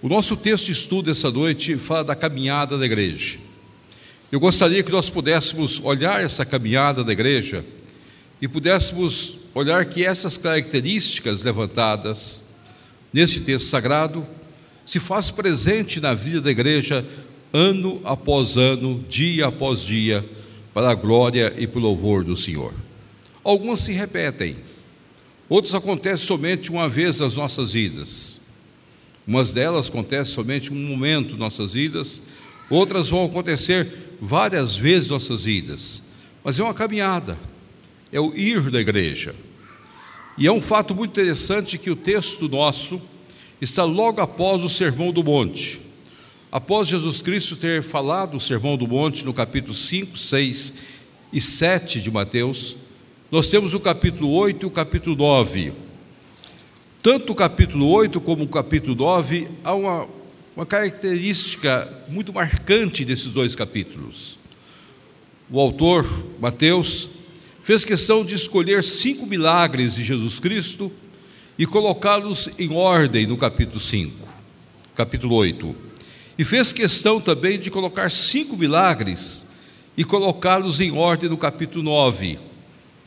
[0.00, 3.40] O nosso texto de estudo essa noite fala da caminhada da igreja.
[4.30, 7.64] Eu gostaria que nós pudéssemos olhar essa caminhada da igreja
[8.40, 12.44] e pudéssemos olhar que essas características levantadas
[13.12, 14.24] neste texto sagrado
[14.86, 17.04] se faz presente na vida da igreja
[17.52, 20.24] ano após ano, dia após dia,
[20.72, 22.72] para a glória e para o louvor do Senhor.
[23.42, 24.58] Algumas se repetem,
[25.48, 28.38] outras acontecem somente uma vez nas nossas vidas.
[29.28, 32.22] Umas delas acontecem somente um momento em nossas vidas,
[32.70, 36.02] outras vão acontecer várias vezes em nossas vidas.
[36.42, 37.38] Mas é uma caminhada,
[38.10, 39.34] é o ir da igreja.
[40.38, 43.02] E é um fato muito interessante que o texto nosso
[43.60, 45.78] está logo após o Sermão do Monte.
[46.50, 50.72] Após Jesus Cristo ter falado o Sermão do Monte no capítulo 5, 6
[51.34, 52.76] e 7 de Mateus,
[53.30, 55.87] nós temos o capítulo 8 e o capítulo 9.
[57.00, 60.08] Tanto o capítulo 8 como o capítulo 9 há uma,
[60.56, 64.36] uma característica muito marcante desses dois capítulos.
[65.48, 66.04] O autor,
[66.40, 67.08] Mateus,
[67.62, 70.90] fez questão de escolher cinco milagres de Jesus Cristo
[71.56, 74.28] e colocá-los em ordem no capítulo 5,
[74.96, 75.76] capítulo 8.
[76.36, 79.46] E fez questão também de colocar cinco milagres
[79.96, 82.40] e colocá-los em ordem no capítulo 9.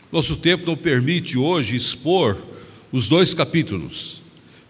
[0.10, 2.51] Nosso tempo não permite hoje expor
[2.92, 4.22] os dois capítulos,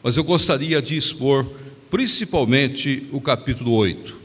[0.04, 1.46] mas eu gostaria de expor
[1.90, 4.16] principalmente o capítulo 8,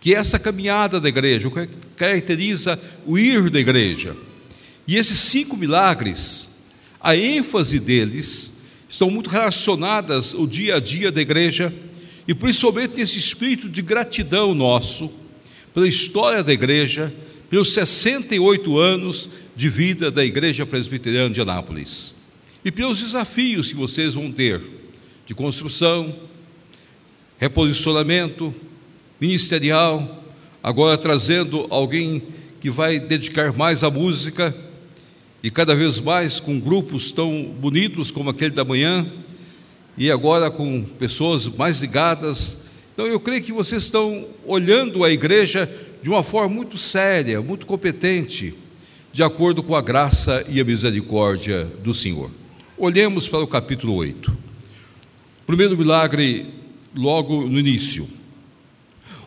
[0.00, 4.16] que é essa caminhada da igreja, o que caracteriza o ir da igreja.
[4.86, 6.50] E esses cinco milagres,
[7.00, 8.52] a ênfase deles,
[8.88, 11.72] estão muito relacionadas ao dia a dia da igreja
[12.28, 15.10] e principalmente nesse espírito de gratidão nosso
[15.72, 17.12] pela história da igreja,
[17.48, 22.21] pelos 68 anos de vida da Igreja Presbiteriana de Anápolis
[22.64, 24.60] e pelos desafios que vocês vão ter
[25.26, 26.14] de construção,
[27.38, 28.54] reposicionamento
[29.20, 30.24] ministerial,
[30.62, 32.22] agora trazendo alguém
[32.60, 34.54] que vai dedicar mais à música
[35.42, 39.04] e cada vez mais com grupos tão bonitos como aquele da manhã,
[39.96, 42.62] e agora com pessoas mais ligadas.
[42.94, 45.70] Então eu creio que vocês estão olhando a igreja
[46.02, 48.54] de uma forma muito séria, muito competente,
[49.12, 52.30] de acordo com a graça e a misericórdia do Senhor.
[52.84, 54.36] Olhemos para o capítulo 8.
[55.46, 56.48] Primeiro milagre,
[56.92, 58.08] logo no início.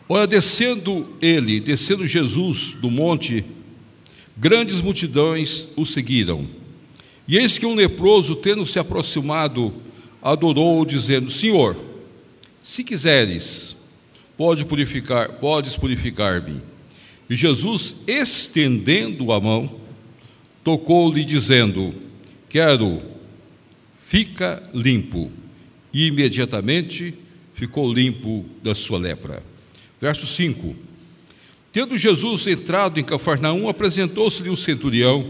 [0.06, 3.42] Ora, descendo ele, descendo Jesus do monte,
[4.36, 6.46] grandes multidões o seguiram.
[7.26, 9.72] E eis que um leproso, tendo se aproximado,
[10.20, 11.74] adorou, dizendo: Senhor,
[12.60, 13.74] se quiseres,
[14.36, 16.60] pode purificar, podes purificar-me.
[17.30, 19.80] E Jesus, estendendo a mão,
[20.62, 21.94] tocou-lhe, dizendo:
[22.50, 23.15] Quero,
[24.06, 25.32] fica limpo.
[25.92, 27.12] E imediatamente
[27.54, 29.42] ficou limpo da sua lepra.
[30.00, 30.76] Verso 5:
[31.72, 35.26] Tendo Jesus entrado em Cafarnaum, apresentou-se-lhe o centurião,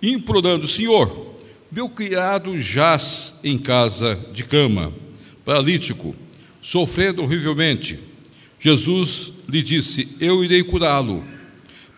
[0.00, 1.34] implorando: Senhor,
[1.72, 4.92] meu criado jaz em casa de cama,
[5.44, 6.14] paralítico,
[6.62, 7.98] sofrendo horrivelmente.
[8.60, 11.24] Jesus lhe disse: Eu irei curá-lo.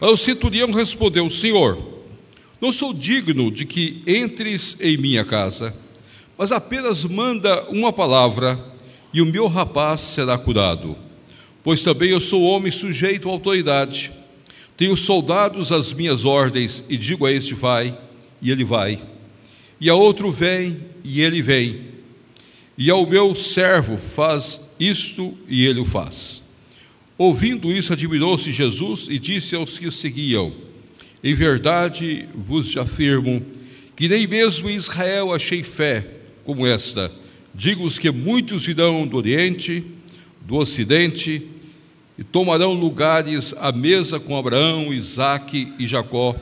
[0.01, 2.05] Mas o centurião respondeu: Senhor,
[2.59, 5.75] não sou digno de que entres em minha casa,
[6.37, 8.59] mas apenas manda uma palavra
[9.13, 10.97] e o meu rapaz será curado.
[11.63, 14.13] Pois também eu sou homem sujeito à autoridade.
[14.77, 17.97] Tenho soldados às minhas ordens e digo a este: vai,
[18.41, 19.01] e ele vai
[19.81, 21.83] e a outro vem, e ele vem.
[22.79, 26.43] E ao meu servo faz isto, e ele o faz.
[27.19, 30.53] Ouvindo isso, admirou-se Jesus e disse aos que o seguiam:
[31.23, 33.45] Em verdade vos afirmo
[33.95, 36.07] que nem mesmo em Israel achei fé
[36.47, 37.11] como esta.
[37.53, 39.85] Digo-vos que muitos virão do Oriente,
[40.43, 41.43] do Ocidente,
[42.17, 46.37] e tomarão lugares à mesa com Abraão, Isaque e Jacó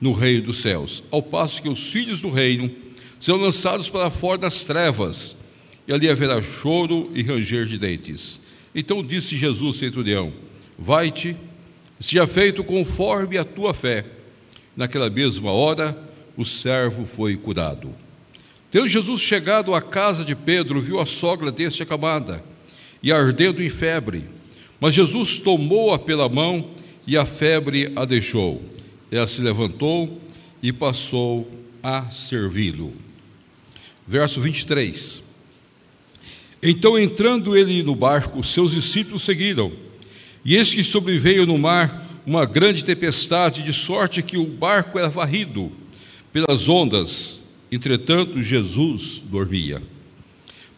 [0.00, 2.70] no reino dos céus, ao passo que os filhos do reino
[3.18, 5.38] serão lançados para fora das trevas,
[5.88, 8.40] e ali haverá choro e ranger de dentes.
[8.74, 10.32] Então disse Jesus, centurião:
[10.76, 11.34] Vai-te,
[11.98, 14.04] seja feito conforme a tua fé.
[14.76, 15.96] Naquela mesma hora,
[16.36, 17.94] o servo foi curado.
[18.70, 22.44] Tendo Jesus chegado à casa de Pedro, viu a sogra deste acamada
[23.02, 24.24] e ardendo em febre.
[24.80, 26.70] Mas Jesus tomou-a pela mão
[27.06, 28.62] e a febre a deixou.
[29.10, 30.20] Ela se levantou
[30.62, 31.48] e passou
[31.82, 32.92] a servi-lo.
[34.06, 35.22] Verso 23.
[36.62, 39.72] Então, entrando ele no barco, seus discípulos seguiram.
[40.44, 45.08] E eis que sobreveio no mar uma grande tempestade, de sorte que o barco era
[45.08, 45.70] varrido
[46.32, 47.45] pelas ondas.
[47.70, 49.82] Entretanto, Jesus dormia.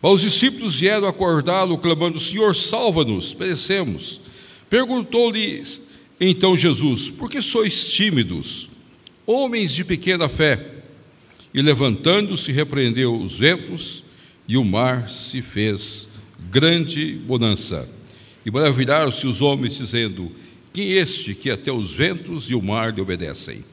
[0.00, 4.20] Mas os discípulos vieram acordá-lo, clamando: Senhor, salva-nos, perecemos.
[4.70, 5.64] Perguntou-lhe
[6.20, 8.70] então Jesus: Por que sois tímidos,
[9.26, 10.74] homens de pequena fé?
[11.52, 14.04] E levantando-se, repreendeu os ventos,
[14.46, 16.08] e o mar se fez
[16.50, 17.88] grande bonança.
[18.44, 20.30] E maravilharam-se os homens, dizendo:
[20.72, 23.64] Quem é este que até os ventos e o mar lhe obedecem?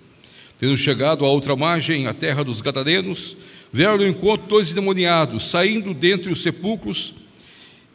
[0.60, 3.36] Tendo chegado à outra margem, a terra dos Gadarenos,
[3.72, 7.13] vieram ao encontro dois endemoniados, saindo dentre os sepulcros,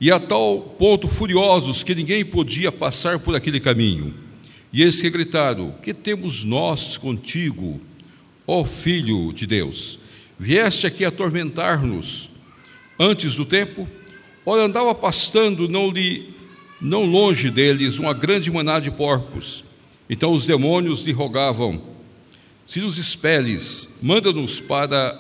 [0.01, 4.15] e a tal ponto furiosos que ninguém podia passar por aquele caminho.
[4.73, 7.81] E eles que gritaram: Que temos nós contigo,
[8.47, 9.99] ó Filho de Deus?
[10.39, 12.31] Vieste aqui atormentar-nos
[12.99, 13.87] antes do tempo?
[14.45, 16.31] Ora, andava pastando, não, lhe,
[16.81, 19.65] não longe deles, uma grande manada de porcos.
[20.09, 21.90] Então os demônios lhe rogavam:
[22.71, 25.19] Se nos expeles, manda-nos para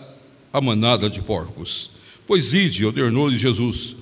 [0.53, 1.91] a manada de porcos.
[2.25, 3.97] Pois ide, ordenou-lhe Jesus.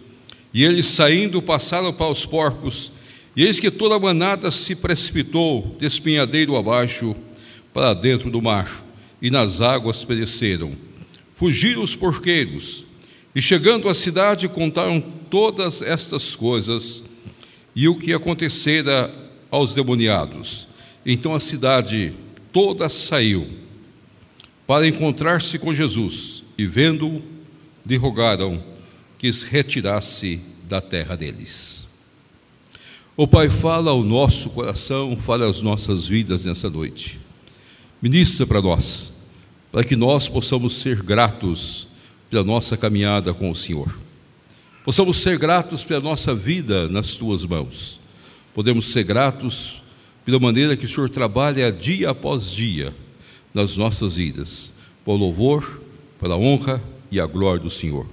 [0.52, 2.92] E eles saindo passaram para os porcos
[3.34, 7.16] e eis que toda a manada se precipitou, despinhadeiro abaixo,
[7.72, 8.84] para dentro do mar,
[9.22, 10.72] e nas águas pereceram.
[11.34, 12.84] Fugiram os porqueiros,
[13.34, 17.02] e chegando à cidade, contaram todas estas coisas
[17.74, 19.10] e o que acontecera
[19.50, 20.68] aos demoniados.
[21.06, 22.12] Então a cidade
[22.52, 23.48] toda saiu
[24.66, 27.22] para encontrar-se com Jesus, e vendo-o,
[27.86, 28.62] lhe rogaram
[29.16, 31.88] que se retirasse da terra deles.
[33.16, 37.18] O Pai, fala ao nosso coração, fala às nossas vidas nessa noite.
[38.00, 39.12] Ministra para nós,
[39.72, 41.88] para que nós possamos ser gratos
[42.30, 43.98] pela nossa caminhada com o Senhor.
[44.84, 47.98] Possamos ser gratos pela nossa vida nas tuas mãos.
[48.54, 49.82] Podemos ser gratos
[50.28, 52.94] pela maneira que o Senhor trabalha dia após dia
[53.54, 55.80] nas nossas vidas, por louvor,
[56.20, 58.06] pela honra e a glória do Senhor.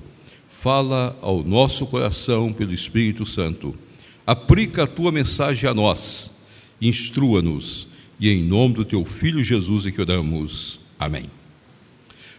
[0.47, 3.77] Fala ao nosso coração pelo Espírito Santo
[4.25, 6.31] Aplica a tua mensagem a nós,
[6.81, 10.79] instrua-nos, e em nome do teu Filho Jesus é que oramos.
[10.97, 11.29] Amém.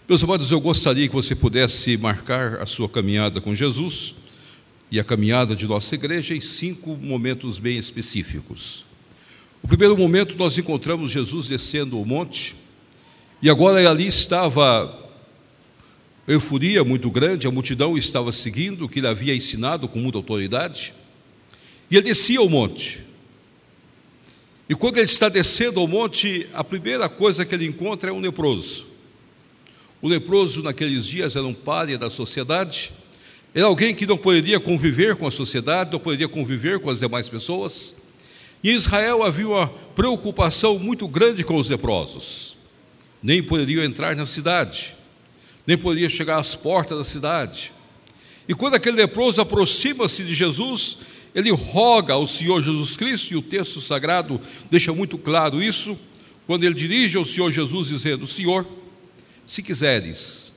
[0.09, 4.15] Meus amados, eu gostaria que você pudesse marcar a sua caminhada com Jesus
[4.91, 8.87] e a caminhada de nossa igreja em cinco momentos bem específicos.
[9.67, 12.55] O primeiro momento, nós encontramos Jesus descendo o monte,
[13.43, 15.11] e agora ali estava
[16.25, 20.95] euforia muito grande, a multidão estava seguindo o que ele havia ensinado com muita autoridade.
[21.91, 23.05] E ele descia ao monte.
[24.69, 28.21] E quando ele está descendo ao monte, a primeira coisa que ele encontra é um
[28.21, 28.87] leproso.
[30.01, 32.93] O leproso, naqueles dias, era um pária da sociedade,
[33.53, 37.29] era alguém que não poderia conviver com a sociedade, não poderia conviver com as demais
[37.29, 37.97] pessoas.
[38.67, 42.57] Em Israel havia uma preocupação muito grande com os leprosos.
[43.23, 44.97] Nem poderiam entrar na cidade,
[45.65, 47.73] nem poderiam chegar às portas da cidade.
[48.49, 50.99] E quando aquele leproso aproxima-se de Jesus,
[51.33, 55.97] ele roga ao Senhor Jesus Cristo, e o texto sagrado deixa muito claro isso,
[56.45, 58.67] quando ele dirige ao Senhor Jesus dizendo: Senhor,
[59.47, 60.53] se quiseres,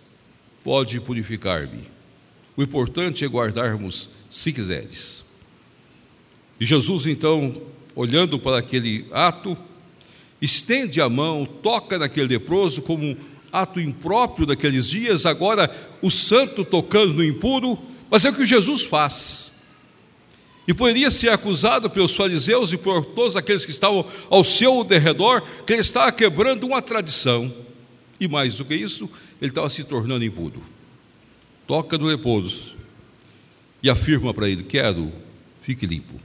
[0.63, 1.83] pode purificar-me.
[2.57, 5.23] O importante é guardarmos se quiseres.
[6.59, 9.57] E Jesus, então, olhando para aquele ato,
[10.41, 13.17] estende a mão, toca naquele leproso como um
[13.51, 15.69] ato impróprio daqueles dias, agora
[16.01, 17.77] o santo tocando no impuro,
[18.09, 19.49] mas é o que Jesus faz
[20.69, 25.41] e poderia ser acusado pelos fariseus e por todos aqueles que estavam ao seu derredor,
[25.65, 27.51] que ele estava quebrando uma tradição.
[28.19, 29.09] E mais do que isso,
[29.41, 30.61] ele estava se tornando impuro.
[31.65, 32.75] Toca no leproso
[33.81, 35.11] e afirma para ele: Quero,
[35.59, 36.21] fique limpo.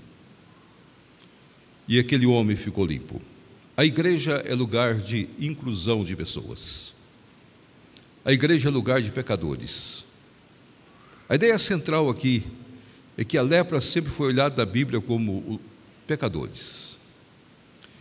[1.86, 3.20] E aquele homem ficou limpo.
[3.76, 6.94] A igreja é lugar de inclusão de pessoas.
[8.24, 10.04] A igreja é lugar de pecadores.
[11.28, 12.44] A ideia central aqui
[13.16, 15.60] é que a lepra sempre foi olhada na Bíblia como
[16.06, 16.98] pecadores.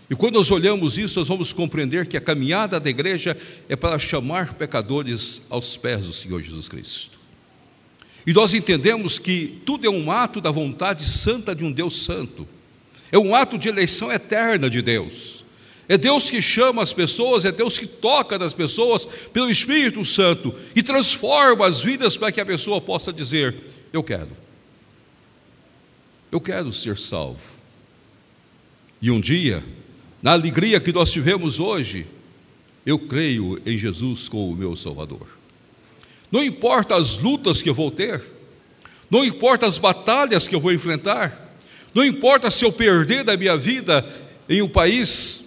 [0.09, 3.37] E quando nós olhamos isso, nós vamos compreender que a caminhada da igreja
[3.67, 7.19] é para chamar pecadores aos pés do Senhor Jesus Cristo.
[8.25, 12.47] E nós entendemos que tudo é um ato da vontade santa de um Deus santo,
[13.13, 15.45] é um ato de eleição eterna de Deus.
[15.87, 20.51] É Deus que chama as pessoas, é Deus que toca nas pessoas pelo Espírito Santo
[20.75, 23.55] e transforma as vidas para que a pessoa possa dizer:
[23.93, 24.31] Eu quero.
[26.31, 27.53] Eu quero ser salvo.
[28.99, 29.63] E um dia,
[30.19, 32.07] na alegria que nós tivemos hoje,
[32.83, 35.27] eu creio em Jesus como o meu Salvador.
[36.31, 38.23] Não importa as lutas que eu vou ter,
[39.07, 41.52] não importa as batalhas que eu vou enfrentar,
[41.93, 44.05] não importa se eu perder da minha vida
[44.49, 45.43] em um país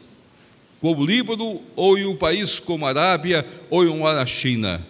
[0.80, 4.86] como o Líbano, ou em um país como a Arábia, ou em uma China.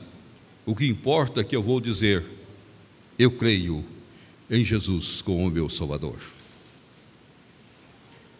[0.66, 2.25] O que importa é que eu vou dizer:
[3.18, 3.84] Eu creio
[4.50, 6.18] em Jesus como meu Salvador.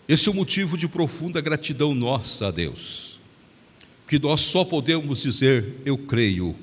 [0.09, 3.19] Esse é o motivo de profunda gratidão nossa a Deus,
[4.07, 6.55] que nós só podemos dizer eu creio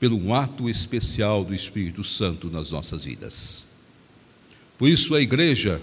[0.00, 3.69] pelo um ato especial do Espírito Santo nas nossas vidas.
[4.80, 5.78] Por isso a igreja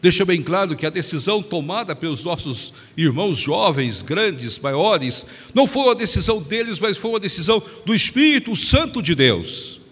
[0.00, 5.82] deixa bem claro que a decisão tomada pelos nossos irmãos jovens, grandes, maiores, não foi
[5.82, 9.82] uma decisão deles, mas foi uma decisão do Espírito Santo de Deus,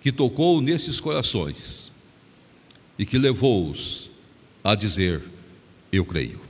[0.00, 1.92] que tocou nesses corações
[2.98, 4.10] e que levou-os
[4.64, 5.22] a dizer:
[5.92, 6.40] Eu creio.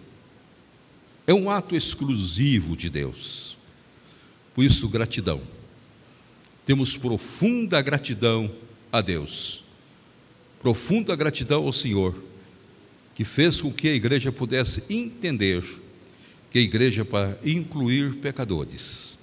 [1.27, 3.59] É um ato exclusivo de Deus.
[4.55, 5.43] Por isso, gratidão.
[6.65, 8.51] Temos profunda gratidão
[8.91, 9.64] a Deus,
[10.65, 12.15] profunda gratidão ao Senhor
[13.15, 15.63] que fez com que a igreja pudesse entender
[16.51, 19.19] que a igreja é para incluir pecadores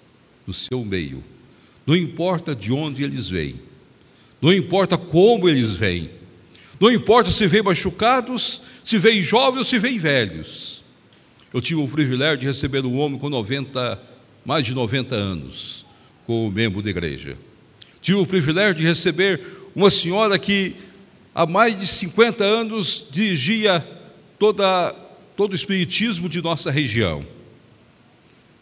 [0.45, 1.23] no seu meio,
[1.83, 3.55] não importa de onde eles vêm,
[4.39, 6.11] não importa como eles vêm,
[6.79, 10.83] não importa se vêm machucados, se vêm jovens ou se vêm velhos.
[11.51, 13.99] Eu tive o privilégio de receber um homem com 90,
[14.45, 15.87] mais de 90 anos,
[16.27, 17.35] como membro da igreja.
[17.99, 19.41] Tive o privilégio de receber
[19.75, 20.75] uma senhora que
[21.33, 23.85] há mais de 50 anos dirigia
[24.37, 24.93] toda,
[25.35, 27.25] todo o espiritismo de nossa região.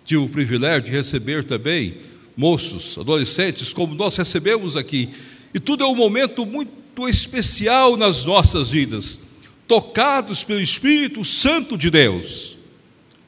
[0.06, 1.98] Tive o privilégio de receber também
[2.36, 5.10] moços, adolescentes, como nós recebemos aqui.
[5.54, 9.20] E tudo é um momento muito especial nas nossas vidas,
[9.68, 12.58] tocados pelo Espírito Santo de Deus.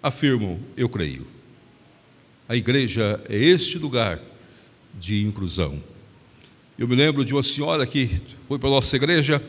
[0.01, 1.27] Afirmam, eu creio.
[2.49, 4.19] A igreja é este lugar
[4.99, 5.81] de inclusão.
[6.77, 9.43] Eu me lembro de uma senhora que foi para a nossa igreja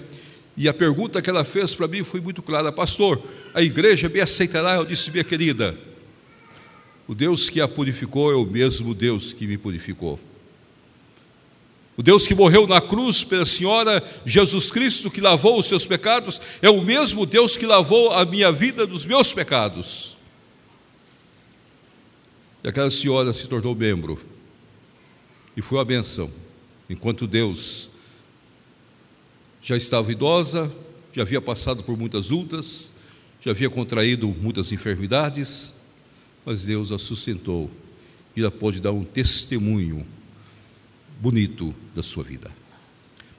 [0.56, 3.22] e a pergunta que ela fez para mim foi muito clara: Pastor,
[3.54, 4.74] a igreja me aceitará?
[4.74, 5.76] Eu disse, minha querida,
[7.06, 10.18] o Deus que a purificou é o mesmo Deus que me purificou.
[11.96, 16.40] O Deus que morreu na cruz pela senhora Jesus Cristo, que lavou os seus pecados,
[16.62, 20.16] é o mesmo Deus que lavou a minha vida dos meus pecados.
[22.64, 24.18] E aquela senhora se tornou membro,
[25.54, 26.30] e foi uma benção
[26.88, 27.90] enquanto Deus
[29.62, 30.70] já estava idosa,
[31.12, 32.92] já havia passado por muitas lutas,
[33.40, 35.74] já havia contraído muitas enfermidades,
[36.44, 37.70] mas Deus a sustentou
[38.36, 40.06] e ela pode dar um testemunho
[41.20, 42.50] bonito da sua vida.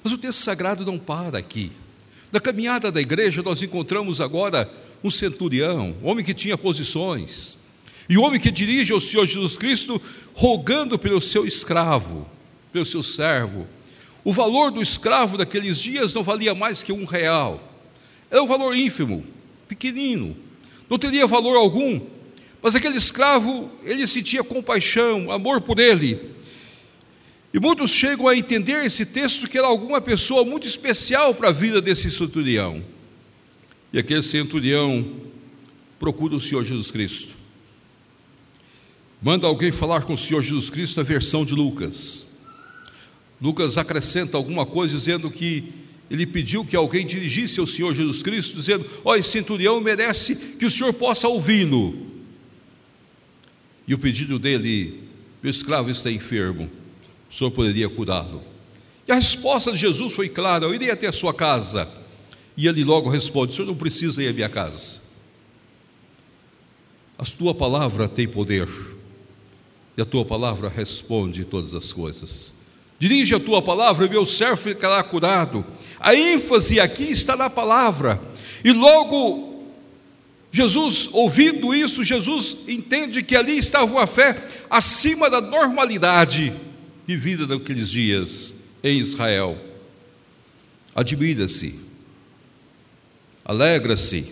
[0.04, 1.72] Mas o texto sagrado não para aqui.
[2.32, 4.72] Na caminhada da igreja, nós encontramos agora
[5.04, 7.58] um centurião, homem que tinha posições,
[8.08, 10.02] e o homem que dirige ao Senhor Jesus Cristo,
[10.34, 12.30] rogando pelo seu escravo
[12.74, 13.68] pelo seu servo.
[14.24, 17.72] O valor do escravo daqueles dias não valia mais que um real.
[18.32, 19.24] Era um valor ínfimo,
[19.68, 20.36] pequenino,
[20.90, 22.02] não teria valor algum.
[22.62, 26.32] Mas aquele escravo, ele sentia compaixão, amor por ele.
[27.54, 31.52] E muitos chegam a entender esse texto que era alguma pessoa muito especial para a
[31.52, 32.84] vida desse centurião.
[33.92, 35.06] E aquele centurião
[36.00, 37.36] procura o Senhor Jesus Cristo.
[39.22, 42.33] Manda alguém falar com o Senhor Jesus Cristo, a versão de Lucas.
[43.44, 45.66] Lucas acrescenta alguma coisa dizendo que
[46.10, 50.66] ele pediu que alguém dirigisse ao Senhor Jesus Cristo, dizendo: Ó, esse centurião merece que
[50.66, 51.94] o Senhor possa ouvi-lo.
[53.86, 55.04] E o pedido dele:
[55.42, 56.70] Meu escravo está enfermo,
[57.30, 58.42] o Senhor poderia curá-lo.
[59.06, 61.92] E a resposta de Jesus foi clara: Eu irei até a sua casa.
[62.56, 65.02] E ele logo responde: O Senhor não precisa ir à minha casa.
[67.18, 68.70] A tua palavra tem poder,
[69.98, 72.63] e a tua palavra responde todas as coisas.
[73.04, 75.66] Dirige a tua palavra e meu servo ficará curado.
[76.00, 78.22] A ênfase aqui está na palavra.
[78.64, 79.62] E logo,
[80.50, 86.54] Jesus, ouvindo isso, Jesus entende que ali estava uma fé acima da normalidade
[87.06, 89.58] vivida naqueles dias em Israel.
[90.96, 91.78] Admira-se,
[93.44, 94.32] alegra-se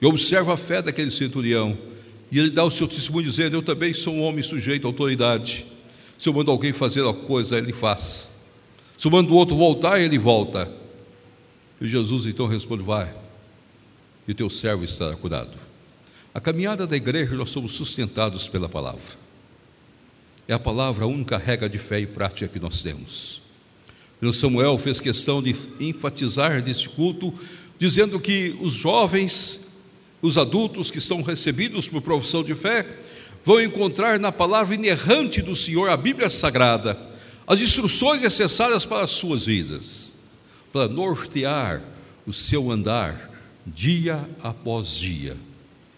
[0.00, 1.76] e observa a fé daquele centurião.
[2.30, 5.66] E ele dá o seu testemunho dizendo: Eu também sou um homem sujeito à autoridade
[6.18, 8.30] se eu mando alguém fazer a coisa, ele faz.
[8.96, 10.70] Se eu mando o outro voltar, ele volta.
[11.80, 13.14] E Jesus então responde: Vai,
[14.26, 15.56] e teu servo estará curado.
[16.32, 19.14] A caminhada da igreja, nós somos sustentados pela palavra.
[20.48, 23.42] É a palavra a única regra de fé e prática que nós temos.
[24.20, 27.32] O Samuel fez questão de enfatizar neste culto,
[27.78, 29.60] dizendo que os jovens,
[30.22, 32.86] os adultos que são recebidos por profissão de fé,
[33.46, 36.98] vão encontrar na palavra inerrante do Senhor, a Bíblia Sagrada,
[37.46, 40.16] as instruções necessárias para as suas vidas,
[40.72, 41.80] para nortear
[42.26, 43.30] o seu andar
[43.64, 45.36] dia após dia.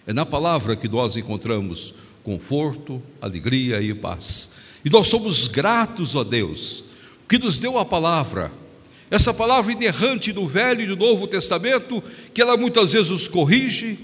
[0.06, 4.50] É na palavra que nós encontramos conforto, alegria e paz.
[4.84, 6.84] E nós somos gratos a Deus,
[7.26, 8.52] que nos deu a palavra,
[9.10, 13.98] essa palavra inerrante do Velho e do Novo Testamento, que ela muitas vezes nos corrige,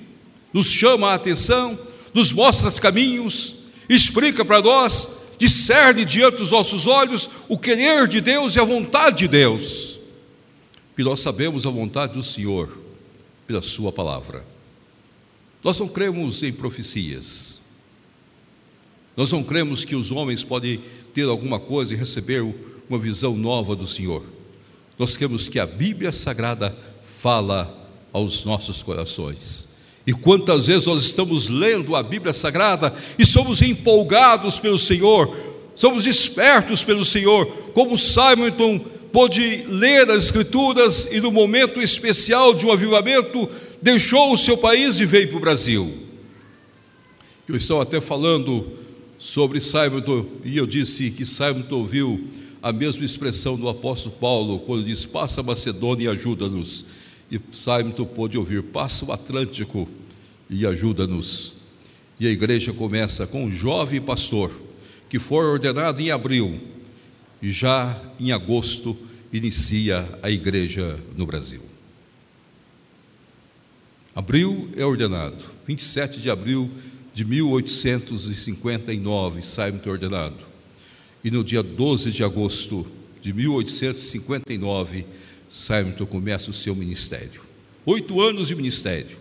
[0.51, 1.79] nos chama a atenção,
[2.15, 3.57] nos mostra os caminhos,
[3.89, 9.19] explica para nós, discerne diante dos nossos olhos o querer de Deus e a vontade
[9.19, 9.99] de Deus.
[10.95, 12.79] Que nós sabemos a vontade do Senhor
[13.47, 14.45] pela Sua palavra.
[15.63, 17.61] Nós não cremos em profecias.
[19.17, 22.43] Nós não cremos que os homens podem ter alguma coisa e receber
[22.89, 24.25] uma visão nova do Senhor.
[24.99, 29.74] Nós cremos que a Bíblia Sagrada fala aos nossos corações.
[30.07, 35.35] E quantas vezes nós estamos lendo a Bíblia Sagrada e somos empolgados pelo Senhor,
[35.75, 38.81] somos espertos pelo Senhor, como Simon
[39.11, 43.49] pôde ler as Escrituras e no momento especial de um avivamento
[43.81, 46.03] deixou o seu país e veio para o Brasil.
[47.49, 48.73] Eu estou até falando
[49.19, 52.29] sobre Simon e eu disse que Simon ouviu
[52.63, 56.85] a mesma expressão do apóstolo Paulo quando diz: Passa Macedônia e ajuda-nos.
[57.35, 59.89] E Simon pôde ouvir: Passa o Atlântico
[60.49, 61.55] e ajuda-nos.
[62.21, 64.53] E a igreja começa com um jovem pastor
[65.09, 66.61] que foi ordenado em abril
[67.43, 68.97] e já em agosto
[69.33, 71.63] inicia a igreja no Brasil.
[74.15, 76.71] Abril é ordenado, 27 de abril
[77.13, 80.39] de 1859, Simon é ordenado.
[81.25, 82.87] E no dia 12 de agosto
[83.21, 85.05] de 1859,
[85.55, 87.43] Simon começa o seu ministério.
[87.87, 89.17] Oito anos de ministério,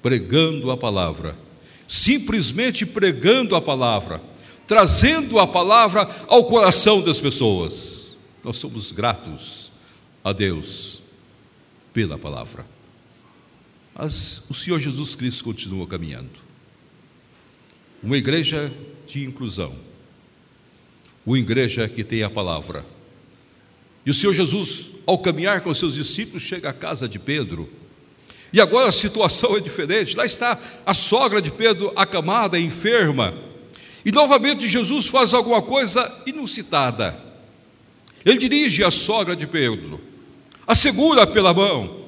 [0.00, 1.36] pregando a palavra,
[1.86, 4.22] simplesmente pregando a palavra,
[4.66, 8.16] trazendo a palavra ao coração das pessoas.
[8.42, 9.70] Nós somos gratos
[10.24, 11.02] a Deus
[11.92, 12.66] pela palavra.
[13.94, 16.40] Mas o Senhor Jesus Cristo continua caminhando
[18.02, 18.72] uma igreja
[19.06, 19.74] de inclusão,
[21.26, 22.94] uma igreja que tem a palavra.
[24.04, 27.70] E o Senhor Jesus, ao caminhar com seus discípulos, chega à casa de Pedro.
[28.52, 30.16] E agora a situação é diferente.
[30.16, 33.34] Lá está a sogra de Pedro acamada, enferma.
[34.04, 37.18] E novamente Jesus faz alguma coisa inusitada.
[38.24, 40.00] Ele dirige a sogra de Pedro,
[40.66, 42.04] a segura pela mão,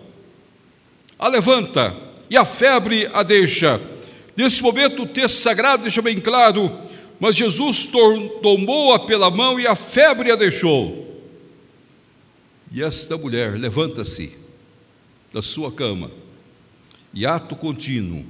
[1.19, 1.95] a levanta
[2.31, 3.81] e a febre a deixa
[4.37, 6.71] Nesse momento, o texto sagrado deixa bem claro:
[7.19, 7.89] mas Jesus
[8.43, 11.16] tomou-a pela mão e a febre a deixou.
[12.71, 14.37] E esta mulher levanta-se
[15.33, 16.11] da sua cama
[17.13, 18.25] e, ato contínuo,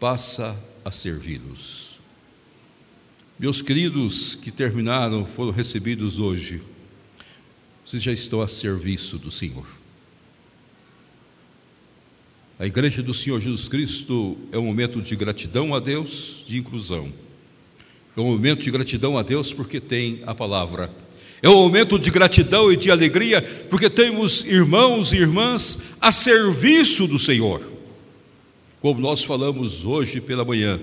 [0.00, 1.98] passa a servi-los.
[3.38, 6.62] Meus queridos que terminaram, foram recebidos hoje,
[7.84, 9.66] vocês já estão a serviço do Senhor.
[12.58, 17.12] A igreja do Senhor Jesus Cristo é um momento de gratidão a Deus, de inclusão.
[18.16, 20.90] É um momento de gratidão a Deus porque tem a palavra.
[21.42, 27.06] É um momento de gratidão e de alegria porque temos irmãos e irmãs a serviço
[27.06, 27.62] do Senhor.
[28.80, 30.80] Como nós falamos hoje pela manhã,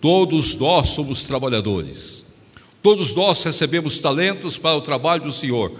[0.00, 2.24] todos nós somos trabalhadores.
[2.82, 5.72] Todos nós recebemos talentos para o trabalho do Senhor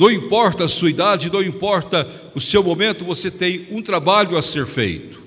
[0.00, 4.40] não importa a sua idade, não importa o seu momento, você tem um trabalho a
[4.40, 5.20] ser feito,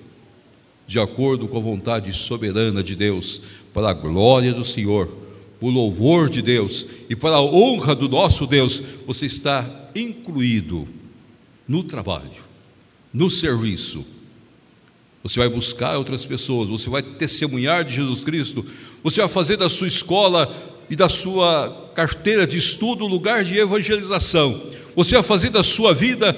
[0.88, 3.40] de acordo com a vontade soberana de Deus,
[3.72, 5.10] para a glória do Senhor,
[5.64, 10.86] o louvor de Deus e para a honra do nosso Deus, você está incluído
[11.66, 12.44] no trabalho,
[13.14, 14.06] no serviço.
[15.24, 18.66] Você vai buscar outras pessoas, você vai testemunhar de Jesus Cristo,
[19.02, 20.54] você vai fazer da sua escola
[20.90, 24.62] e da sua carteira de estudo lugar de evangelização.
[24.98, 26.36] Você vai fazer da sua vida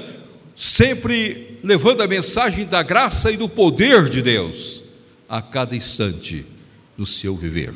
[0.55, 4.83] sempre levando a mensagem da graça e do poder de Deus
[5.27, 6.45] a cada instante
[6.95, 7.73] no seu viver.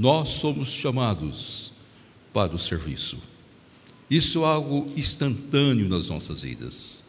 [0.00, 1.72] Nós somos chamados
[2.32, 3.18] para o serviço.
[4.10, 7.04] Isso é algo instantâneo nas nossas vidas.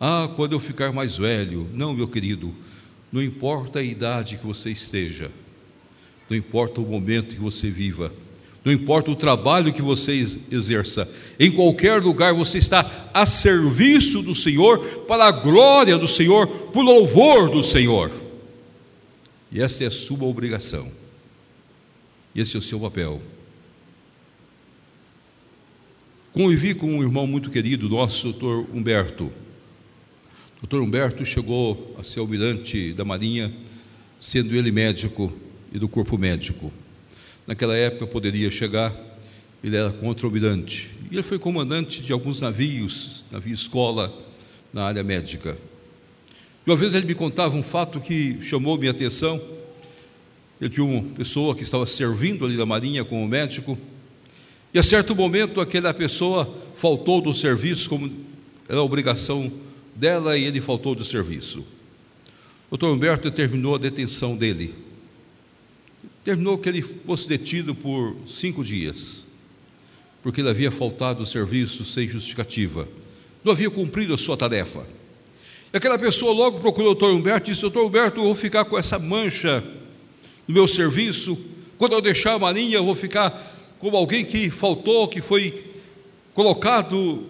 [0.00, 2.52] Ah, quando eu ficar mais velho, não, meu querido,
[3.12, 5.30] não importa a idade que você esteja,
[6.28, 8.12] não importa o momento que você viva,
[8.64, 11.08] não importa o trabalho que você exerça,
[11.38, 16.80] em qualquer lugar você está a serviço do Senhor, para a glória do Senhor, para
[16.80, 18.10] o louvor do Senhor.
[19.52, 20.90] E esta é a sua obrigação,
[22.40, 23.20] esse é o seu papel.
[26.32, 29.32] Convivi com um irmão muito querido nosso, doutor Humberto.
[30.60, 33.52] Doutor Humberto chegou a ser almirante da Marinha,
[34.18, 35.32] sendo ele médico
[35.72, 36.72] e do corpo médico.
[37.46, 38.94] Naquela época poderia chegar,
[39.62, 40.90] ele era contra-almirante.
[41.10, 44.12] E ele foi comandante de alguns navios, navio escola,
[44.72, 45.56] na área médica.
[46.66, 49.40] E uma vez ele me contava um fato que chamou minha atenção.
[50.60, 53.78] Ele tinha uma pessoa que estava servindo ali na marinha como médico.
[54.72, 58.10] E a certo momento aquela pessoa faltou do serviço, como
[58.68, 59.52] era a obrigação
[59.94, 61.60] dela, e ele faltou do serviço.
[62.68, 64.74] O doutor Humberto terminou a detenção dele.
[66.24, 69.28] Terminou que ele fosse detido por cinco dias,
[70.22, 72.88] porque ele havia faltado do serviço sem justificativa,
[73.44, 74.84] não havia cumprido a sua tarefa.
[75.72, 78.64] E aquela pessoa logo procurou o doutor Humberto e disse: Doutor Humberto, eu vou ficar
[78.64, 79.62] com essa mancha
[80.46, 81.38] no meu serviço.
[81.78, 85.64] Quando eu deixar a marinha, eu vou ficar como alguém que faltou, que foi
[86.34, 87.24] colocado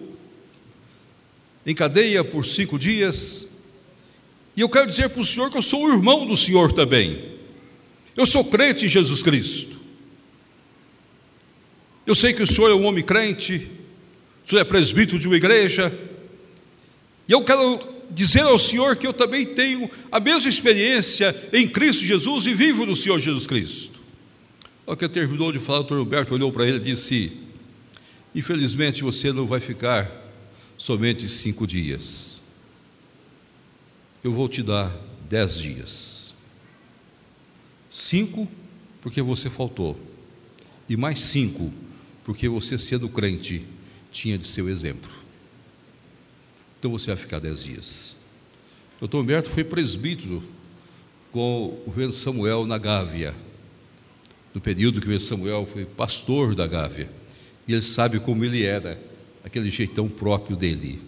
[1.65, 3.47] em cadeia por cinco dias.
[4.55, 7.37] E eu quero dizer para o senhor que eu sou o irmão do senhor também.
[8.15, 9.77] Eu sou crente em Jesus Cristo.
[12.05, 13.69] Eu sei que o senhor é um homem crente,
[14.45, 15.93] o senhor é presbítero de uma igreja.
[17.27, 17.77] E eu quero
[18.09, 22.85] dizer ao senhor que eu também tenho a mesma experiência em Cristo Jesus e vivo
[22.85, 23.99] no Senhor Jesus Cristo.
[24.85, 27.33] Ao que terminou de falar, o doutor Roberto olhou para ele e disse:
[28.33, 30.09] Infelizmente você não vai ficar
[30.77, 32.41] somente cinco dias.
[34.23, 34.95] Eu vou te dar
[35.29, 36.33] dez dias.
[37.89, 38.47] Cinco,
[39.01, 39.99] porque você faltou.
[40.87, 41.71] E mais cinco,
[42.23, 43.65] porque você, sendo crente,
[44.11, 45.26] tinha de ser o exemplo.
[46.79, 48.15] Então você vai ficar dez dias.
[48.99, 50.43] Doutor Humberto foi presbítero
[51.31, 53.35] com o Vento Samuel na Gávea
[54.57, 57.07] no período que o Samuel foi pastor da Gávea,
[57.67, 58.99] e ele sabe como ele era,
[59.43, 60.99] aquele jeitão próprio dele.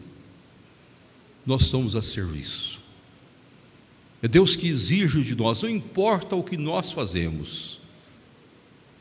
[1.43, 2.79] Nós estamos a serviço.
[4.21, 7.79] É Deus que exige de nós, não importa o que nós fazemos,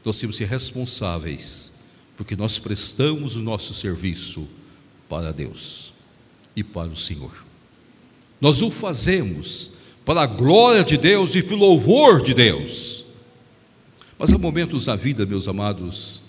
[0.03, 1.71] nós temos que ser responsáveis,
[2.17, 4.49] porque nós prestamos o nosso serviço
[5.11, 5.93] para Deus
[6.59, 7.47] e para o Senhor.
[8.41, 9.71] Nós o fazemos
[10.05, 13.05] para a glória de Deus e pelo louvor de Deus.
[14.19, 16.21] Mas há momentos na vida, meus amados,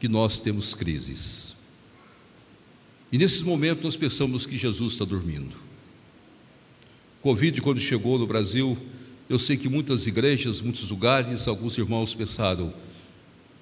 [0.00, 1.54] que nós temos crises.
[3.12, 5.56] E nesses momentos nós pensamos que Jesus está dormindo.
[7.22, 8.76] Covid, quando chegou no Brasil,
[9.28, 12.74] eu sei que muitas igrejas, muitos lugares, alguns irmãos pensaram: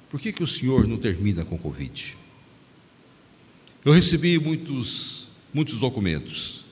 [0.08, 2.16] por que, que o Senhor não termina com Covid?
[3.84, 6.64] Eu recebi muitos, muitos documentos,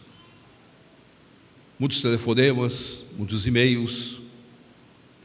[1.78, 4.20] muitos telefonemas, muitos e-mails,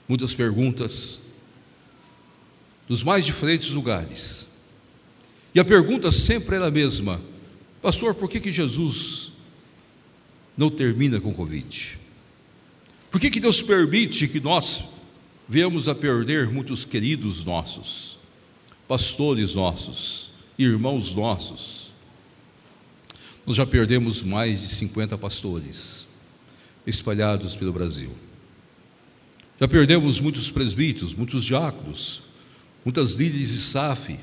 [0.07, 1.21] muitas perguntas
[2.87, 4.47] dos mais diferentes lugares.
[5.53, 7.21] E a pergunta sempre era a mesma:
[7.81, 9.31] Pastor, por que, que Jesus
[10.57, 11.99] não termina com Covid?
[13.09, 14.83] Por que, que Deus permite que nós
[15.47, 18.19] venhamos a perder muitos queridos nossos,
[18.87, 21.84] pastores nossos, irmãos nossos?
[23.45, 26.07] Nós já perdemos mais de 50 pastores
[26.85, 28.11] espalhados pelo Brasil.
[29.59, 32.23] Já perdemos muitos presbíteros, muitos diáconos,
[32.83, 34.19] muitas líderes de SAF,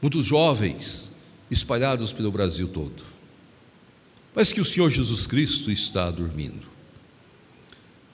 [0.00, 1.10] muitos jovens
[1.50, 3.02] espalhados pelo Brasil todo.
[4.34, 6.68] Mas que o Senhor Jesus Cristo está dormindo.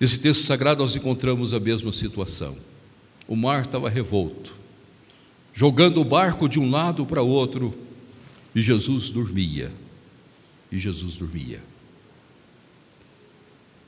[0.00, 2.56] Nesse texto sagrado nós encontramos a mesma situação.
[3.28, 4.54] O mar estava revolto,
[5.52, 7.76] jogando o barco de um lado para o outro,
[8.54, 9.72] e Jesus dormia.
[10.70, 11.62] E Jesus dormia.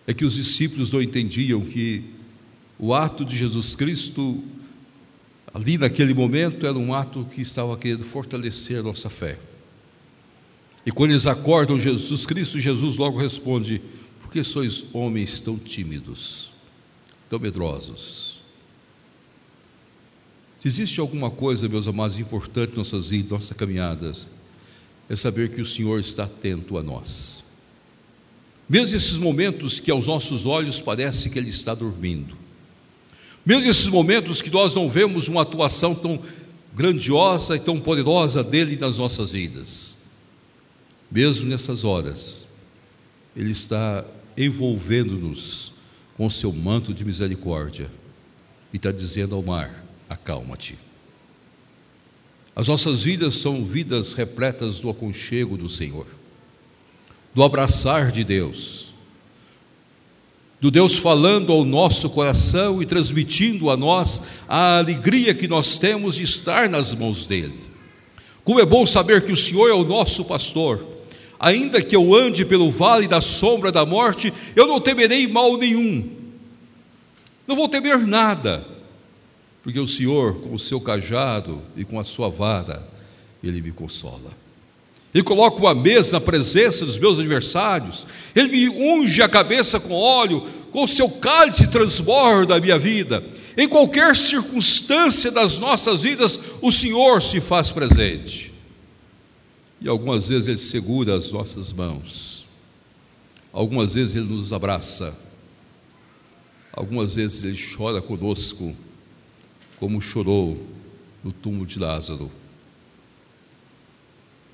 [0.06, 2.04] É que os discípulos não entendiam que
[2.78, 4.42] o ato de Jesus Cristo
[5.52, 9.38] ali naquele momento era um ato que estava querendo fortalecer a nossa fé.
[10.86, 13.82] E quando eles acordam Jesus Cristo, Jesus logo responde:
[14.20, 16.52] Por que sois homens tão tímidos,
[17.28, 18.40] tão medrosos?
[20.58, 24.28] Se existe alguma coisa, meus amados, importante em nossas nossas caminhadas,
[25.08, 27.44] é saber que o Senhor está atento a nós.
[28.68, 32.36] Mesmo esses momentos que aos nossos olhos parece que Ele está dormindo,
[33.44, 36.20] mesmo nesses momentos que nós não vemos uma atuação tão
[36.74, 39.96] grandiosa e tão poderosa dele nas nossas vidas,
[41.10, 42.46] mesmo nessas horas,
[43.34, 44.04] ele está
[44.36, 45.72] envolvendo-nos
[46.16, 47.90] com o seu manto de misericórdia
[48.72, 50.76] e está dizendo ao mar: acalma-te.
[52.58, 56.06] As nossas vidas são vidas repletas do aconchego do Senhor,
[57.34, 58.88] do abraçar de Deus
[60.60, 66.16] do Deus falando ao nosso coração e transmitindo a nós a alegria que nós temos
[66.16, 67.60] de estar nas mãos dEle.
[68.42, 70.84] Como é bom saber que o Senhor é o nosso pastor,
[71.38, 76.10] ainda que eu ande pelo vale da sombra da morte, eu não temerei mal nenhum,
[77.46, 78.66] não vou temer nada,
[79.68, 82.88] porque o Senhor, com o seu cajado e com a sua vara,
[83.44, 84.32] Ele me consola.
[85.12, 88.06] Ele coloca uma mesa na presença dos meus adversários.
[88.34, 90.40] Ele me unge a cabeça com óleo,
[90.72, 93.22] com o seu cálice transborda a minha vida.
[93.58, 98.54] Em qualquer circunstância das nossas vidas, o Senhor se faz presente.
[99.82, 102.46] E algumas vezes Ele segura as nossas mãos,
[103.52, 105.14] algumas vezes Ele nos abraça,
[106.72, 108.74] algumas vezes Ele chora conosco,
[109.78, 110.66] como chorou
[111.22, 112.30] no túmulo de Lázaro.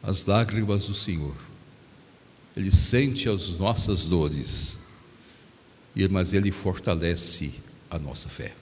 [0.02, 1.34] As lágrimas do Senhor,
[2.56, 4.78] Ele sente as nossas dores,
[6.10, 7.54] mas Ele fortalece
[7.90, 8.54] a nossa fé.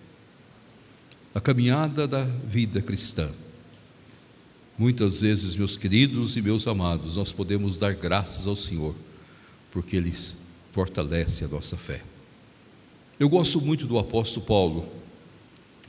[1.34, 3.32] A caminhada da vida cristã
[4.82, 8.94] Muitas vezes, meus queridos e meus amados, nós podemos dar graças ao Senhor,
[9.70, 10.12] porque Ele
[10.72, 12.02] fortalece a nossa fé.
[13.20, 14.88] Eu gosto muito do apóstolo Paulo,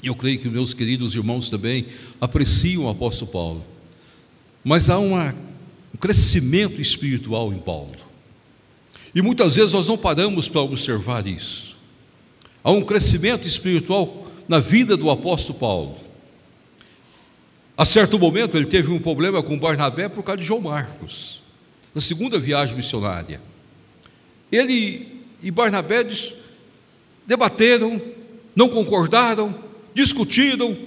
[0.04, 1.88] e eu creio que meus queridos irmãos também
[2.20, 3.66] apreciam o apóstolo Paulo,
[4.62, 5.34] mas há uma,
[5.94, 7.96] um crescimento espiritual em Paulo,
[9.16, 11.78] e muitas vezes nós não paramos para observar isso.
[12.64, 15.98] Há um crescimento espiritual na vida do apóstolo Paulo.
[17.78, 21.42] A certo momento ele teve um problema com Barnabé por causa de João Marcos,
[21.94, 23.40] na segunda viagem missionária.
[24.52, 26.08] Ele e Barnabé
[27.28, 28.02] debateram,
[28.56, 30.78] não concordaram, discutiram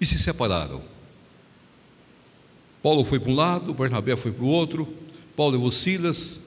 [0.00, 0.82] e se separaram.
[2.82, 4.86] Paulo foi para um lado, Barnabé foi para o outro,
[5.36, 6.40] Paulo levou Silas,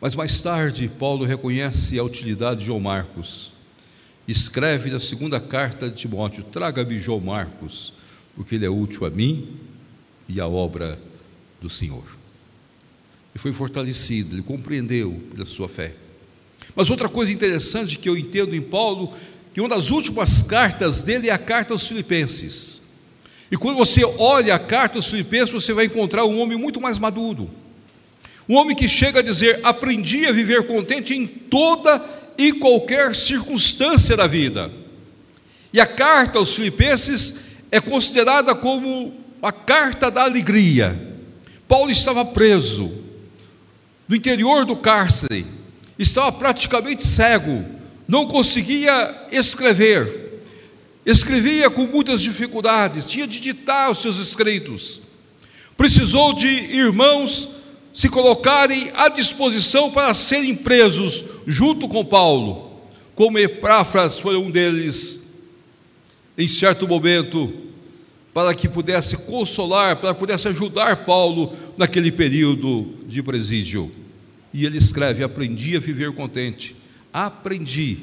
[0.00, 3.52] mas mais tarde Paulo reconhece a utilidade de João Marcos.
[4.26, 7.92] Escreve na segunda carta de Timóteo: Traga-me João Marcos
[8.36, 9.56] porque ele é útil a mim
[10.28, 10.98] e à obra
[11.60, 12.04] do Senhor.
[13.34, 15.94] E foi fortalecido, ele compreendeu pela sua fé.
[16.74, 19.12] Mas outra coisa interessante que eu entendo em Paulo,
[19.54, 22.82] que uma das últimas cartas dele é a carta aos Filipenses.
[23.52, 26.98] E quando você olha a carta aos Filipenses, você vai encontrar um homem muito mais
[26.98, 27.48] maduro.
[28.48, 32.04] Um homem que chega a dizer: Aprendi a viver contente em toda
[32.36, 34.72] e qualquer circunstância da vida.
[35.72, 37.36] E a carta aos Filipenses
[37.70, 41.00] é considerada como a carta da alegria.
[41.68, 42.92] Paulo estava preso
[44.08, 45.46] no interior do cárcere,
[45.96, 47.64] estava praticamente cego,
[48.06, 50.42] não conseguia escrever,
[51.04, 55.00] escrevia com muitas dificuldades, tinha de ditar os seus escritos,
[55.76, 57.48] precisou de irmãos
[57.92, 62.80] se colocarem à disposição para serem presos junto com Paulo,
[63.14, 65.20] como Epáfras foi um deles.
[66.36, 67.52] Em certo momento,
[68.34, 73.92] para que pudesse consolar, para que pudesse ajudar Paulo naquele período de presídio.
[74.52, 76.74] E ele escreve: Aprendi a viver contente.
[77.14, 77.98] Aprendi.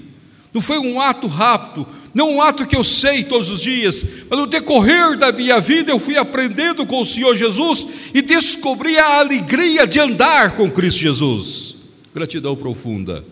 [0.54, 4.40] Não foi um ato rápido, não um ato que eu sei todos os dias, mas
[4.40, 9.20] no decorrer da minha vida eu fui aprendendo com o Senhor Jesus e descobri a
[9.20, 11.76] alegria de andar com Cristo Jesus.
[12.14, 13.24] Gratidão profunda.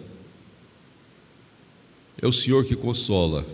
[2.21, 3.45] É o Senhor que consola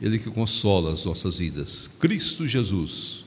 [0.00, 1.88] ele que consola as nossas vidas.
[1.98, 3.24] Cristo Jesus,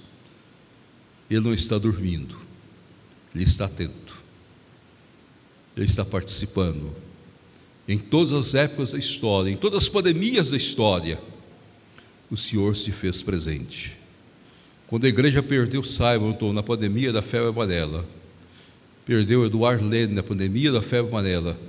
[1.30, 2.38] Ele não está dormindo,
[3.36, 4.16] Ele está atento,
[5.76, 6.96] Ele está participando.
[7.92, 11.20] Em todas as épocas da história, em todas as pandemias da história,
[12.30, 13.98] o Senhor se fez presente.
[14.88, 18.08] Quando a igreja perdeu Simon na pandemia da febre amarela,
[19.06, 21.60] perdeu Eduardo Lene na pandemia da febre amarela,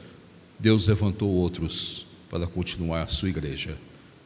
[0.61, 3.76] Deus levantou outros para continuar a sua igreja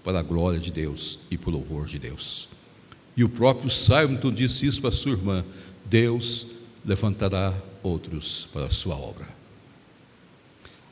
[0.04, 2.46] para a glória de Deus e para o louvor de Deus.
[3.16, 5.42] E o próprio Simon disse isso para sua irmã:
[5.86, 6.46] Deus
[6.84, 9.35] levantará outros para a sua obra.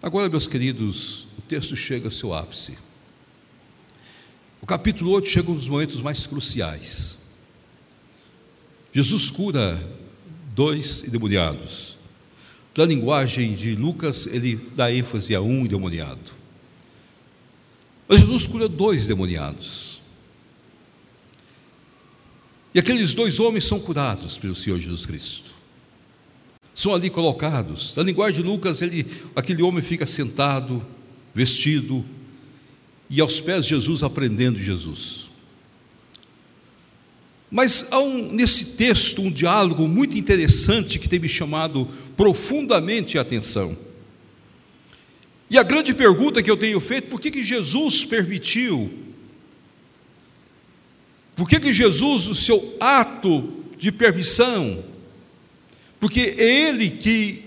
[0.04, 2.76] Agora, meus queridos, o texto chega ao seu ápice.
[4.60, 7.16] O capítulo 8 chega dos momentos mais cruciais.
[8.92, 9.82] Jesus cura
[10.54, 11.96] dois endemoniados.
[12.76, 16.32] Na linguagem de Lucas, ele dá ênfase a um endemoniado.
[18.06, 20.02] Mas Jesus cura dois demoniados.
[22.74, 25.53] E aqueles dois homens são curados pelo Senhor Jesus Cristo.
[26.74, 27.94] São ali colocados.
[27.94, 29.06] Na linguagem de Lucas, ele,
[29.37, 30.84] aquele homem fica sentado,
[31.34, 32.04] vestido,
[33.08, 35.28] e aos pés de Jesus aprendendo Jesus.
[37.50, 43.20] Mas há um, nesse texto um diálogo muito interessante que tem me chamado profundamente a
[43.20, 43.76] atenção.
[45.48, 48.92] E a grande pergunta que eu tenho feito, por que, que Jesus permitiu?
[51.37, 54.82] Por que, que Jesus, o seu ato de permissão,
[56.04, 57.46] porque Ele que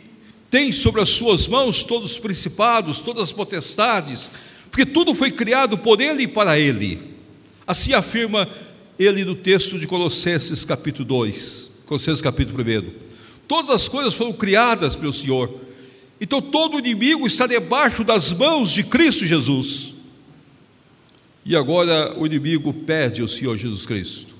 [0.49, 4.31] tem sobre as suas mãos todos os principados, todas as potestades,
[4.71, 6.99] porque tudo foi criado por Ele e para Ele.
[7.67, 8.49] Assim afirma
[8.97, 12.93] ele no texto de Colossenses capítulo 2, Colossenses capítulo 1.
[13.47, 15.67] Todas as coisas foram criadas pelo Senhor
[16.19, 19.93] então todo inimigo está debaixo das mãos de Cristo Jesus.
[21.45, 24.33] E agora o inimigo pede ao Senhor Jesus Cristo: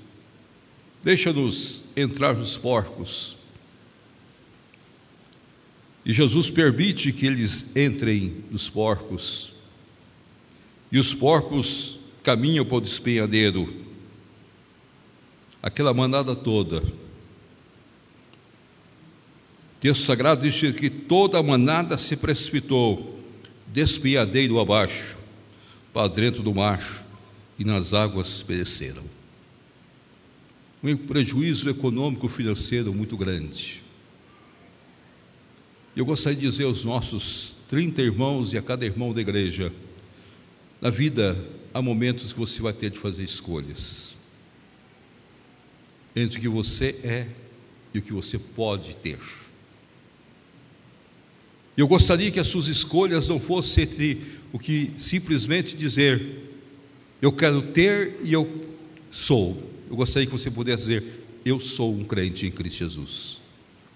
[1.04, 3.37] deixa-nos entrar nos porcos.
[6.08, 9.52] E Jesus permite que eles entrem nos porcos.
[10.90, 13.86] E os porcos caminham para o despenhadeiro.
[15.62, 16.78] Aquela manada toda.
[16.78, 16.94] O
[19.82, 23.20] texto sagrado diz que toda a manada se precipitou,
[23.68, 25.18] despenhadeiro abaixo
[25.92, 27.06] para dentro do mar
[27.60, 29.04] e nas águas pereceram.
[30.82, 33.87] Um prejuízo econômico financeiro muito grande.
[35.98, 39.74] Eu gostaria de dizer aos nossos 30 irmãos e a cada irmão da igreja:
[40.80, 41.36] na vida
[41.74, 44.16] há momentos que você vai ter de fazer escolhas
[46.16, 47.28] entre o que você é
[47.96, 49.18] e o que você pode ter.
[51.76, 54.22] Eu gostaria que as suas escolhas não fossem entre
[54.54, 56.44] o que simplesmente dizer
[57.20, 58.48] eu quero ter e eu
[59.10, 59.60] sou.
[59.90, 63.47] Eu gostaria que você pudesse dizer eu sou um crente em Cristo Jesus.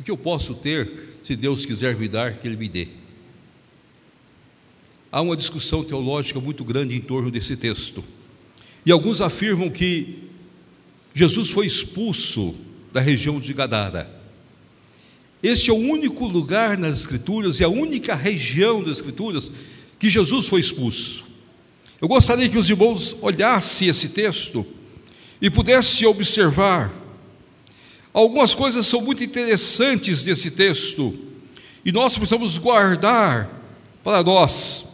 [0.01, 2.87] O que eu posso ter, se Deus quiser me dar, que Ele me dê.
[5.11, 8.03] Há uma discussão teológica muito grande em torno desse texto.
[8.83, 10.23] E alguns afirmam que
[11.13, 12.55] Jesus foi expulso
[12.91, 14.09] da região de Gadara.
[15.43, 19.51] Este é o único lugar nas Escrituras e a única região das Escrituras
[19.99, 21.25] que Jesus foi expulso.
[22.01, 24.65] Eu gostaria que os irmãos olhassem esse texto
[25.39, 27.00] e pudessem observar.
[28.13, 31.17] Algumas coisas são muito interessantes nesse texto
[31.85, 33.49] e nós precisamos guardar
[34.03, 34.85] para nós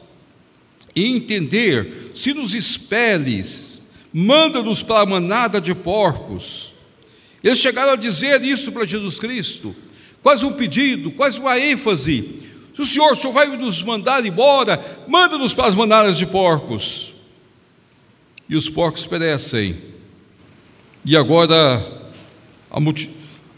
[0.95, 2.11] e entender.
[2.13, 6.73] Se nos expeles, manda-nos para a manada de porcos.
[7.43, 9.75] Eles chegaram a dizer isso para Jesus Cristo
[10.27, 12.41] quase um pedido, quase uma ênfase.
[12.73, 14.77] Se o Senhor, o Senhor vai nos mandar embora,
[15.07, 17.13] manda-nos para as manadas de porcos.
[18.49, 19.77] E os porcos perecem.
[21.05, 21.96] E agora
[22.69, 22.79] a,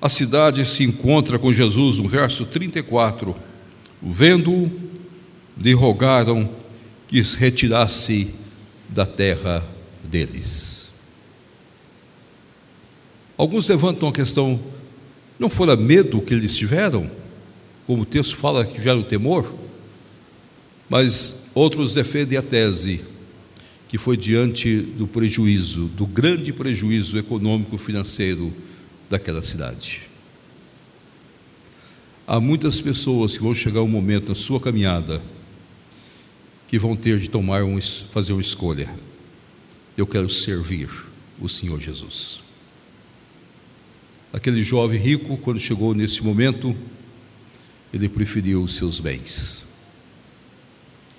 [0.02, 3.36] a cidade se encontra com Jesus, no verso 34.
[4.02, 4.72] Vendo,
[5.58, 6.50] lhe rogaram
[7.08, 8.34] que se retirasse
[8.88, 9.63] da terra
[10.04, 10.89] deles.
[13.38, 14.60] Alguns levantam a questão
[15.39, 17.10] não fora medo que eles tiveram,
[17.88, 19.52] como o texto fala que gera o temor,
[20.89, 23.02] mas outros defendem a tese
[23.88, 28.54] que foi diante do prejuízo, do grande prejuízo econômico financeiro
[29.10, 30.04] daquela cidade.
[32.28, 35.22] Há muitas pessoas que vão chegar um momento na sua caminhada
[36.67, 38.93] que vão ter de tomar um, fazer uma escolha.
[39.98, 40.88] Eu quero servir
[41.39, 42.41] o Senhor Jesus.
[44.32, 46.78] Aquele jovem rico, quando chegou nesse momento,
[47.91, 49.65] ele preferiu os seus bens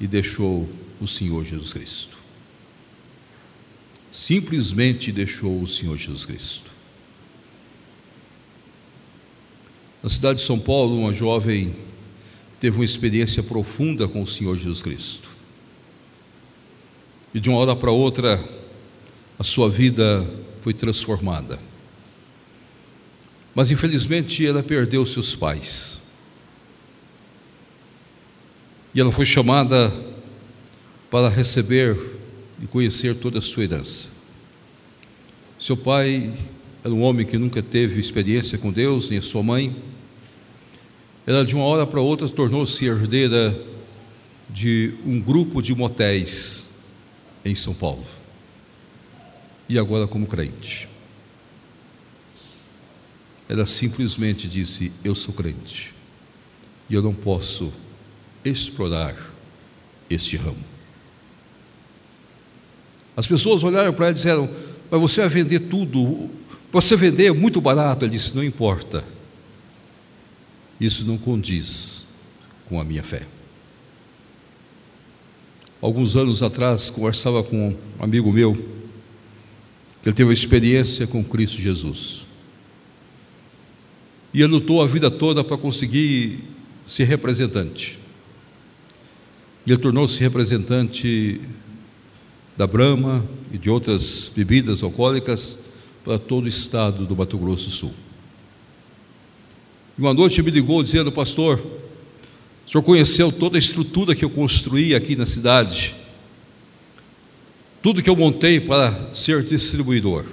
[0.01, 0.69] e deixou
[1.01, 2.17] o Senhor Jesus Cristo.
[4.13, 6.70] Simplesmente deixou o Senhor Jesus Cristo.
[10.03, 11.75] Na cidade de São Paulo, uma jovem
[12.59, 15.29] teve uma experiência profunda com o Senhor Jesus Cristo.
[17.35, 18.43] E de uma hora para outra,
[19.39, 20.27] a sua vida
[20.61, 21.59] foi transformada.
[23.55, 26.01] Mas infelizmente ela perdeu seus pais.
[28.95, 29.93] E ela foi chamada
[31.11, 31.97] para receber
[32.63, 34.09] e conhecer toda a sua herança.
[35.59, 36.33] Seu pai
[36.83, 39.75] era um homem que nunca teve experiência com Deus, nem a sua mãe.
[41.31, 43.57] Ela de uma hora para outra tornou-se herdeira
[44.49, 46.69] de um grupo de motéis
[47.45, 48.05] em São Paulo.
[49.69, 50.89] E agora como crente
[53.49, 55.95] ela simplesmente disse: Eu sou crente
[56.89, 57.73] e eu não posso
[58.45, 59.17] explorar
[60.09, 60.65] este ramo.
[63.17, 64.51] As pessoas olharam para ela e disseram:
[64.91, 66.29] Mas você vai vender tudo,
[66.73, 68.05] você vender é muito barato.
[68.05, 69.05] Ele disse: Não importa,
[70.81, 72.07] isso não condiz
[72.69, 73.27] com a minha fé.
[75.81, 78.55] Alguns anos atrás, conversava com um amigo meu,
[80.03, 82.31] que ele teve uma experiência com Cristo Jesus
[84.33, 86.45] e ele lutou a vida toda para conseguir
[86.87, 87.99] ser representante.
[89.67, 91.41] E ele tornou-se representante
[92.57, 95.59] da Brahma e de outras bebidas alcoólicas
[96.05, 97.95] para todo o estado do Mato Grosso do Sul.
[100.01, 101.61] Uma noite me ligou dizendo, pastor,
[102.67, 105.95] o senhor conheceu toda a estrutura que eu construí aqui na cidade,
[107.83, 110.25] tudo que eu montei para ser distribuidor.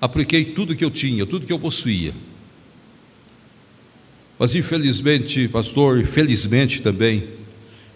[0.00, 2.14] Apliquei tudo que eu tinha, tudo que eu possuía
[4.42, 7.28] mas infelizmente, pastor, infelizmente também,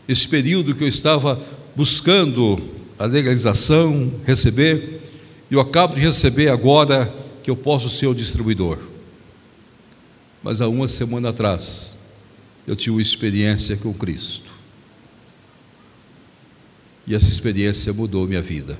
[0.06, 1.42] esse período que eu estava
[1.74, 2.56] buscando
[2.96, 5.00] a legalização, receber,
[5.50, 7.12] eu acabo de receber agora
[7.42, 8.78] que eu posso ser o distribuidor.
[10.46, 11.98] Mas há uma semana atrás,
[12.68, 14.52] eu tive uma experiência com Cristo.
[17.04, 18.78] E essa experiência mudou minha vida.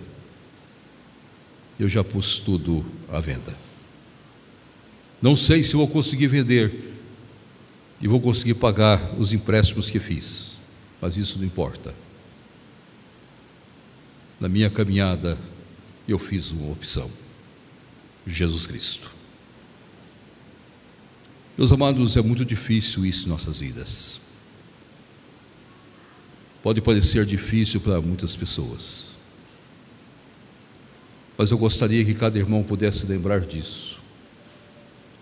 [1.76, 3.52] Eu já pus tudo à venda.
[5.20, 6.92] Não sei se vou conseguir vender
[8.00, 10.60] e vou conseguir pagar os empréstimos que fiz,
[11.00, 11.92] mas isso não importa.
[14.38, 15.36] Na minha caminhada,
[16.06, 17.10] eu fiz uma opção:
[18.24, 19.15] Jesus Cristo.
[21.56, 24.20] Meus amados, é muito difícil isso em nossas vidas.
[26.62, 29.16] Pode parecer difícil para muitas pessoas,
[31.38, 34.00] mas eu gostaria que cada irmão pudesse lembrar disso.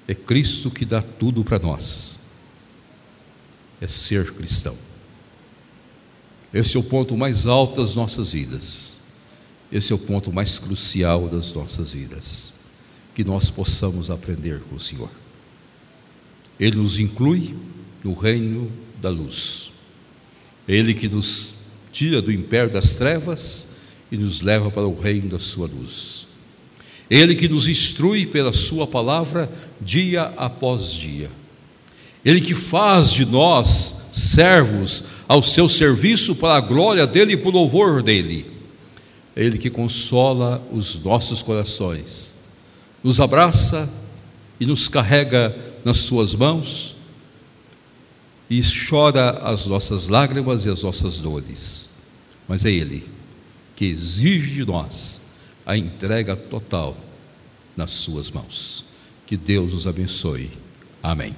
[0.09, 2.19] É Cristo que dá tudo para nós,
[3.81, 4.77] é ser cristão.
[6.53, 9.01] Esse é o ponto mais alto das nossas vidas.
[9.73, 12.55] Esse é o ponto mais crucial das nossas vidas.
[13.13, 15.11] Que nós possamos aprender com o Senhor.
[16.59, 17.55] Ele nos inclui
[18.03, 19.71] no reino da luz.
[20.67, 21.53] Ele que nos
[21.93, 23.69] tira do império das trevas
[24.11, 26.27] e nos leva para o reino da sua luz.
[27.11, 29.51] Ele que nos instrui pela sua palavra
[29.81, 31.31] dia após dia.
[32.25, 37.51] Ele que faz de nós servos ao seu serviço para a glória dele e para
[37.51, 38.47] o louvor dele.
[39.37, 42.37] Ele que consola os nossos corações,
[43.03, 43.91] nos abraça
[44.61, 45.55] e nos carrega
[45.85, 46.97] nas Suas mãos
[48.49, 51.89] e chora as nossas lágrimas e as nossas dores.
[52.49, 53.09] Mas é Ele
[53.77, 55.21] que exige de nós
[55.67, 56.97] a entrega total
[57.77, 58.85] nas Suas mãos.
[59.27, 60.51] Que Deus nos abençoe.
[61.03, 61.35] Amém.